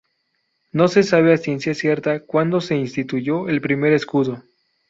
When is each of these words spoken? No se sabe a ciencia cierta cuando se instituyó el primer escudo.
No 0.71 0.87
se 0.87 1.03
sabe 1.03 1.31
a 1.31 1.37
ciencia 1.37 1.75
cierta 1.75 2.21
cuando 2.21 2.59
se 2.59 2.75
instituyó 2.75 3.47
el 3.49 3.61
primer 3.61 3.93
escudo. 3.93 4.41